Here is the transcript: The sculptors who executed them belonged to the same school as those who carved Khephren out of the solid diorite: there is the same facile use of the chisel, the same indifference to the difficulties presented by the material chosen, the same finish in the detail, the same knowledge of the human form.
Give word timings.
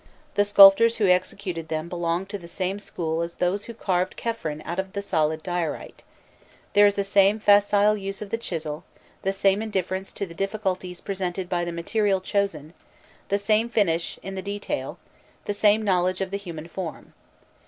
The 0.33 0.45
sculptors 0.45 0.95
who 0.97 1.05
executed 1.07 1.67
them 1.67 1.87
belonged 1.87 2.27
to 2.29 2.39
the 2.39 2.47
same 2.47 2.79
school 2.79 3.21
as 3.21 3.35
those 3.35 3.65
who 3.65 3.75
carved 3.75 4.17
Khephren 4.17 4.63
out 4.65 4.79
of 4.79 4.93
the 4.93 5.01
solid 5.03 5.43
diorite: 5.43 6.01
there 6.73 6.87
is 6.87 6.95
the 6.95 7.03
same 7.03 7.37
facile 7.37 7.95
use 7.95 8.19
of 8.19 8.31
the 8.31 8.37
chisel, 8.39 8.83
the 9.21 9.31
same 9.31 9.61
indifference 9.61 10.11
to 10.13 10.25
the 10.25 10.33
difficulties 10.33 11.01
presented 11.01 11.47
by 11.49 11.63
the 11.63 11.71
material 11.71 12.19
chosen, 12.19 12.73
the 13.29 13.37
same 13.37 13.69
finish 13.69 14.17
in 14.23 14.33
the 14.33 14.41
detail, 14.41 14.97
the 15.45 15.53
same 15.53 15.83
knowledge 15.83 16.19
of 16.19 16.31
the 16.31 16.37
human 16.41 16.67
form. 16.67 17.13